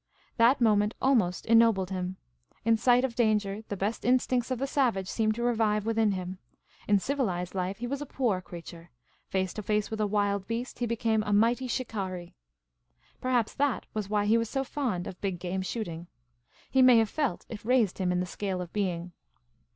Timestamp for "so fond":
14.49-15.05